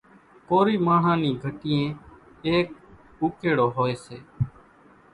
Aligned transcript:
ڪورِي 0.49 0.75
ماڻۿان 0.85 1.17
نِي 1.21 1.31
گھٽيئين 1.43 1.89
ايڪ 2.47 2.67
اُوڪيڙو 3.21 3.67
هوئيَ 3.75 3.95
سي۔ 4.05 4.17